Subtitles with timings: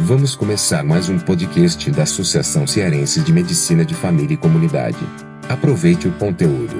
[0.00, 4.98] Vamos começar mais um podcast da Associação Cearense de Medicina de Família e Comunidade.
[5.48, 6.74] Aproveite o conteúdo.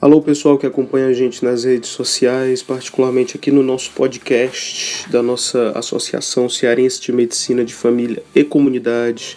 [0.00, 5.22] Alô, pessoal que acompanha a gente nas redes sociais, particularmente aqui no nosso podcast da
[5.22, 9.36] nossa Associação Cearense de Medicina de Família e Comunidade.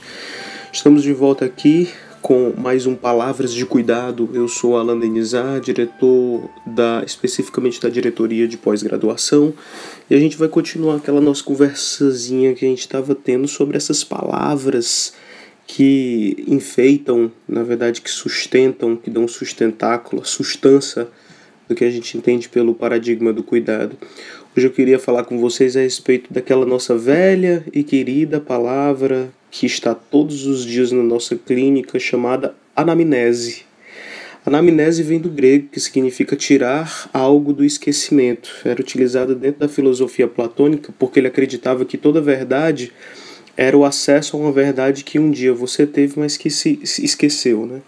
[0.71, 1.91] Estamos de volta aqui
[2.21, 4.29] com mais um Palavras de Cuidado.
[4.33, 9.53] Eu sou Alan Denizar, diretor da especificamente da diretoria de pós-graduação,
[10.09, 14.03] e a gente vai continuar aquela nossa conversazinha que a gente estava tendo sobre essas
[14.03, 15.13] palavras
[15.65, 21.07] que enfeitam, na verdade que sustentam, que dão sustentáculo, sustância
[21.67, 23.97] do que a gente entende pelo paradigma do cuidado.
[24.55, 29.65] Hoje eu queria falar com vocês a respeito daquela nossa velha e querida palavra que
[29.65, 33.63] está todos os dias na nossa clínica chamada anamnese.
[34.43, 38.49] Anamnese vem do grego, que significa tirar algo do esquecimento.
[38.65, 42.91] Era utilizado dentro da filosofia platônica porque ele acreditava que toda verdade
[43.55, 47.67] era o acesso a uma verdade que um dia você teve, mas que se esqueceu.
[47.67, 47.81] Né?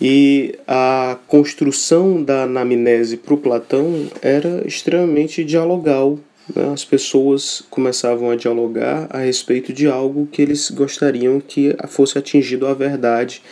[0.00, 6.18] E a construção da anamnese para o Platão era extremamente dialogal,
[6.54, 12.18] né, as pessoas começavam a dialogar a respeito de algo que eles gostariam que fosse
[12.18, 13.42] atingido a verdade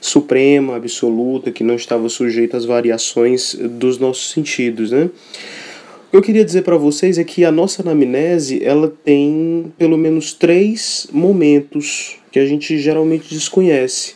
[0.00, 5.08] suprema, absoluta, que não estava sujeita às variações dos nossos sentidos, né?
[6.08, 9.96] O que eu queria dizer para vocês é que a nossa anamnese, ela tem pelo
[9.96, 14.14] menos três momentos que a gente geralmente desconhece.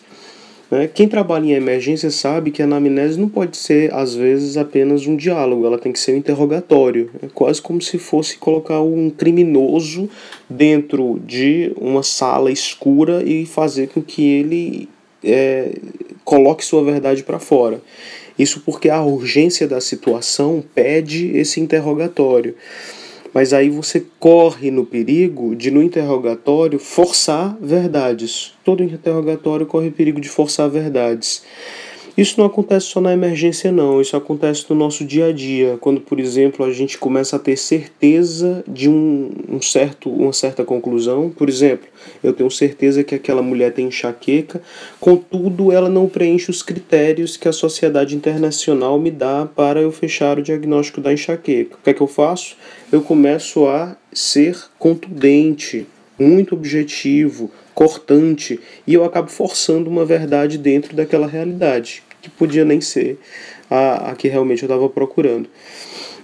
[0.71, 0.89] Né?
[0.93, 5.17] Quem trabalha em emergência sabe que a anamnese não pode ser, às vezes, apenas um
[5.17, 7.11] diálogo, ela tem que ser um interrogatório.
[7.23, 10.09] É quase como se fosse colocar um criminoso
[10.51, 14.89] dentro de uma sala escura e fazer com que ele
[15.23, 15.73] é,
[16.25, 17.81] coloque sua verdade para fora.
[18.39, 22.55] Isso porque a urgência da situação pede esse interrogatório.
[23.37, 28.55] Mas aí você corre no perigo de, no interrogatório, forçar verdades.
[28.65, 31.43] Todo interrogatório corre perigo de forçar verdades.
[32.17, 34.01] Isso não acontece só na emergência, não.
[34.01, 37.59] Isso acontece no nosso dia a dia, quando, por exemplo, a gente começa a ter
[37.59, 41.29] certeza de um, um certo, uma certa conclusão.
[41.29, 41.87] Por exemplo,
[42.25, 44.63] eu tenho certeza que aquela mulher tem enxaqueca,
[44.99, 50.39] contudo, ela não preenche os critérios que a Sociedade Internacional me dá para eu fechar
[50.39, 51.77] o diagnóstico da enxaqueca.
[51.77, 52.57] O que é que eu faço?
[52.91, 55.87] Eu começo a ser contundente,
[56.19, 62.81] muito objetivo, cortante, e eu acabo forçando uma verdade dentro daquela realidade que podia nem
[62.81, 63.19] ser
[63.71, 65.49] a, a que realmente eu estava procurando.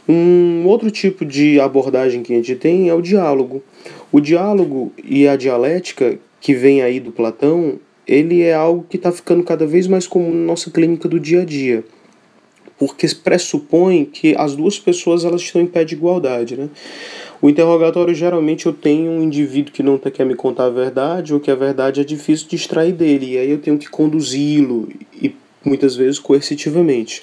[0.08, 3.62] Um outro tipo de abordagem que a gente tem é o diálogo.
[4.10, 9.12] O diálogo e a dialética que vem aí do Platão, ele é algo que está
[9.12, 11.84] ficando cada vez mais comum na nossa clínica do dia a dia,
[12.76, 16.68] porque pressupõe que as duas pessoas elas estão em pé de igualdade, né?
[17.40, 21.40] O interrogatório geralmente eu tenho um indivíduo que não quer me contar a verdade ou
[21.40, 24.88] que a verdade é difícil de extrair dele, e aí eu tenho que conduzi-lo
[25.20, 25.32] e
[25.64, 27.22] muitas vezes coercitivamente.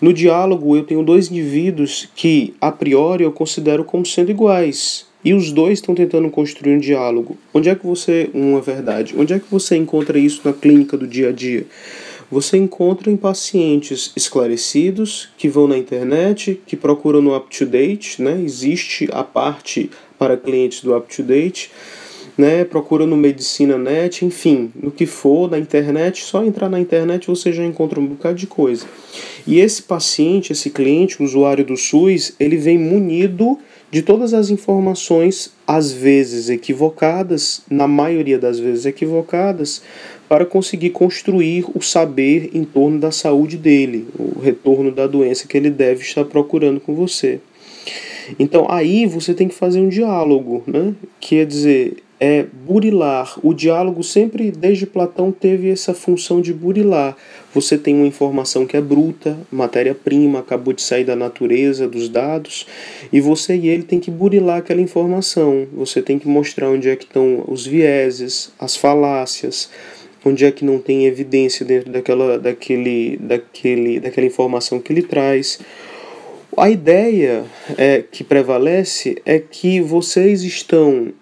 [0.00, 5.06] No diálogo, eu tenho dois indivíduos que, a priori, eu considero como sendo iguais.
[5.24, 7.36] E os dois estão tentando construir um diálogo.
[7.52, 8.30] Onde é que você.
[8.32, 9.14] Uma verdade.
[9.18, 11.66] Onde é que você encontra isso na clínica do dia a dia?
[12.30, 18.40] Você encontra em pacientes esclarecidos que vão na internet, que procuram no up-to-date, né?
[18.44, 21.70] Existe a parte para clientes do up-to-date
[22.38, 22.64] né?
[22.64, 27.52] Procura no Medicina Net, enfim, no que for, na internet, só entrar na internet você
[27.52, 28.86] já encontra um bocado de coisa.
[29.44, 33.58] E esse paciente, esse cliente, usuário do SUS, ele vem munido
[33.90, 39.82] de todas as informações, às vezes equivocadas, na maioria das vezes equivocadas,
[40.28, 45.56] para conseguir construir o saber em torno da saúde dele, o retorno da doença que
[45.56, 47.40] ele deve estar procurando com você.
[48.38, 50.94] Então aí você tem que fazer um diálogo, né?
[51.18, 53.38] Quer dizer, é burilar.
[53.42, 57.16] O diálogo sempre, desde Platão, teve essa função de burilar.
[57.54, 62.66] Você tem uma informação que é bruta, matéria-prima, acabou de sair da natureza, dos dados,
[63.12, 65.66] e você e ele tem que burilar aquela informação.
[65.72, 69.70] Você tem que mostrar onde é que estão os vieses, as falácias,
[70.24, 75.60] onde é que não tem evidência dentro daquela, daquele, daquele, daquela informação que ele traz.
[76.56, 77.44] A ideia
[77.76, 81.12] é, que prevalece é que vocês estão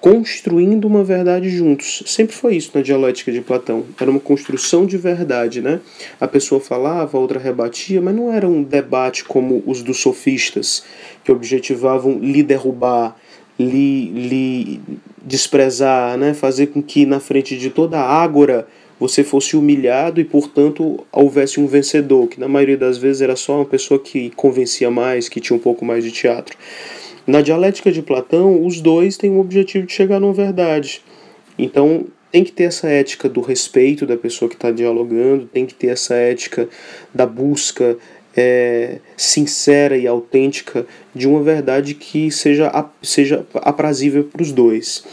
[0.00, 2.02] construindo uma verdade juntos.
[2.06, 3.84] Sempre foi isso na dialética de Platão.
[4.00, 5.80] Era uma construção de verdade, né?
[6.18, 10.84] A pessoa falava, a outra rebatia, mas não era um debate como os dos sofistas,
[11.22, 13.14] que objetivavam lhe derrubar,
[13.58, 14.80] lhe, lhe
[15.22, 16.32] desprezar, né?
[16.32, 18.66] Fazer com que na frente de toda a ágora
[18.98, 23.56] você fosse humilhado e, portanto, houvesse um vencedor, que na maioria das vezes era só
[23.56, 26.56] uma pessoa que convencia mais, que tinha um pouco mais de teatro.
[27.26, 31.02] Na dialética de Platão, os dois têm o objetivo de chegar numa verdade.
[31.58, 35.74] Então, tem que ter essa ética do respeito da pessoa que está dialogando, tem que
[35.74, 36.68] ter essa ética
[37.12, 37.98] da busca
[38.36, 42.70] é, sincera e autêntica de uma verdade que seja,
[43.02, 45.04] seja aprazível para os dois.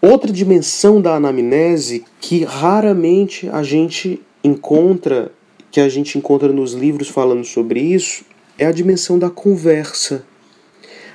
[0.00, 5.32] Outra dimensão da anamnese que raramente a gente encontra,
[5.70, 8.24] que a gente encontra nos livros falando sobre isso,
[8.58, 10.24] é a dimensão da conversa.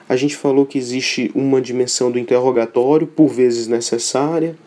[0.09, 4.57] A gente falou que existe uma dimensão do interrogatório, por vezes necessária,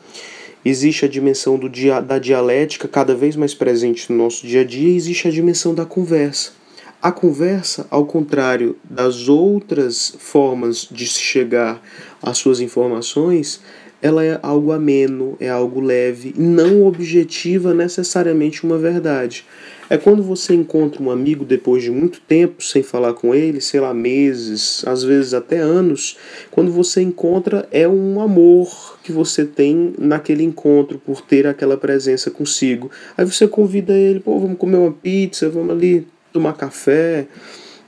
[0.64, 4.64] existe a dimensão do dia, da dialética, cada vez mais presente no nosso dia a
[4.64, 6.61] dia, e existe a dimensão da conversa.
[7.02, 11.82] A conversa, ao contrário das outras formas de se chegar
[12.22, 13.60] às suas informações,
[14.00, 19.44] ela é algo ameno, é algo leve, não objetiva necessariamente uma verdade.
[19.90, 23.80] É quando você encontra um amigo depois de muito tempo sem falar com ele, sei
[23.80, 26.16] lá, meses, às vezes até anos,
[26.52, 32.30] quando você encontra é um amor que você tem naquele encontro por ter aquela presença
[32.30, 32.92] consigo.
[33.18, 37.26] Aí você convida ele, pô, vamos comer uma pizza, vamos ali tomar café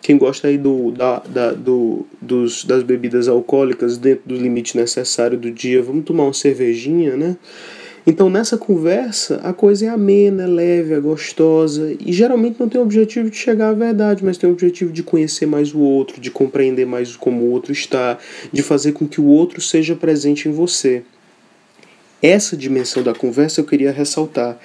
[0.05, 5.39] quem gosta aí do, da, da, do, dos, das bebidas alcoólicas dentro do limite necessário
[5.39, 7.39] do dia, vamos tomar uma cervejinha, né?
[8.07, 12.79] Então nessa conversa a coisa é amena, é leve, é gostosa e geralmente não tem
[12.79, 16.21] o objetivo de chegar à verdade, mas tem o objetivo de conhecer mais o outro,
[16.21, 18.19] de compreender mais como o outro está,
[18.53, 21.03] de fazer com que o outro seja presente em você.
[22.27, 24.59] Essa dimensão da conversa eu queria ressaltar,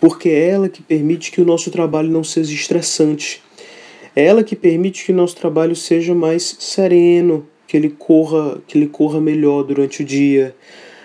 [0.00, 3.40] porque é ela que permite que o nosso trabalho não seja estressante,
[4.16, 8.76] é ela que permite que o nosso trabalho seja mais sereno, que ele corra, que
[8.76, 10.56] ele corra melhor durante o dia.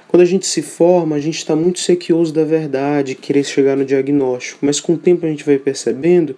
[0.08, 3.86] Quando a gente se forma, a gente está muito sequioso da verdade, querer chegar no
[3.86, 6.36] diagnóstico, mas com o tempo a gente vai percebendo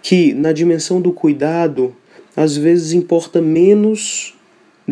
[0.00, 1.94] que na dimensão do cuidado,
[2.34, 4.32] às vezes importa menos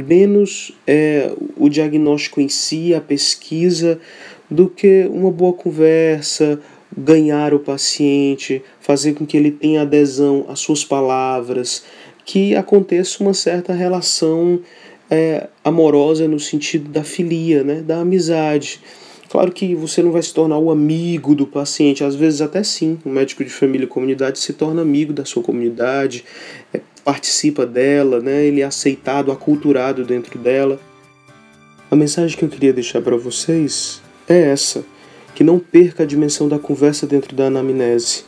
[0.02, 4.00] menos é, o diagnóstico em si, a pesquisa,
[4.50, 6.58] do que uma boa conversa,
[6.96, 11.84] ganhar o paciente, fazer com que ele tenha adesão às suas palavras,
[12.24, 14.60] que aconteça uma certa relação
[15.10, 18.80] é, amorosa no sentido da filia, né, da amizade.
[19.28, 22.98] Claro que você não vai se tornar o amigo do paciente, às vezes até sim,
[23.04, 26.24] o médico de família e comunidade se torna amigo da sua comunidade,
[26.72, 30.78] é, participa dela, né, ele é aceitado, aculturado dentro dela.
[31.90, 34.84] A mensagem que eu queria deixar para vocês é essa
[35.34, 38.24] que não perca a dimensão da conversa dentro da anamnese.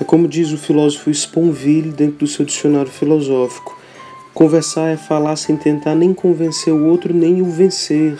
[0.00, 3.78] É como diz o filósofo Sponville dentro do seu dicionário filosófico:
[4.32, 8.18] conversar é falar sem tentar nem convencer o outro nem o vencer.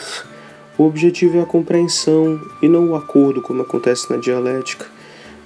[0.76, 4.87] O objetivo é a compreensão e não o acordo, como acontece na dialética.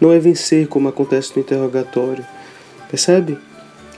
[0.00, 2.24] Não é vencer, como acontece no interrogatório.
[2.90, 3.36] Percebe?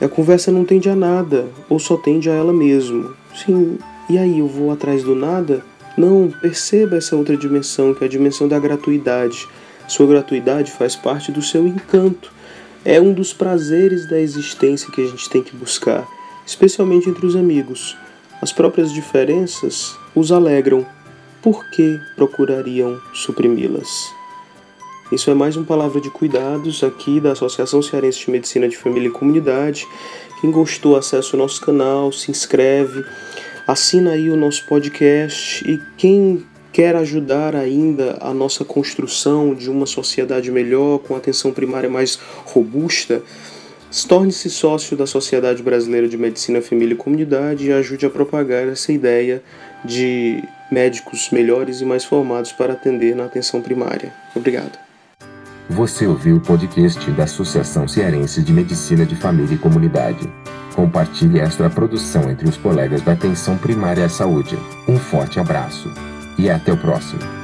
[0.00, 3.14] A conversa não tende a nada, ou só tende a ela mesmo.
[3.35, 5.62] Sim, e aí eu vou atrás do nada?
[5.97, 9.47] Não, perceba essa outra dimensão, que é a dimensão da gratuidade.
[9.87, 12.32] Sua gratuidade faz parte do seu encanto.
[12.82, 16.08] É um dos prazeres da existência que a gente tem que buscar,
[16.47, 17.94] especialmente entre os amigos.
[18.41, 20.87] As próprias diferenças os alegram.
[21.43, 24.20] Por que procurariam suprimi-las?
[25.12, 29.09] Isso é mais uma palavra de cuidados aqui da Associação Cearense de Medicina de Família
[29.09, 29.87] e Comunidade.
[30.41, 33.05] Quem gostou, acesse o nosso canal, se inscreve
[33.71, 39.87] assina aí o nosso podcast e quem quer ajudar ainda a nossa construção de uma
[39.87, 43.23] sociedade melhor, com atenção primária mais robusta,
[44.09, 48.93] torne-se sócio da Sociedade Brasileira de Medicina, Família e Comunidade e ajude a propagar essa
[48.93, 49.43] ideia
[49.85, 54.12] de médicos melhores e mais formados para atender na atenção primária.
[54.35, 54.89] Obrigado.
[55.71, 60.29] Você ouviu o podcast da Associação Cearense de Medicina de Família e Comunidade.
[60.75, 64.59] Compartilhe esta produção entre os colegas da atenção primária à saúde.
[64.89, 65.89] Um forte abraço
[66.37, 67.39] e até o próximo.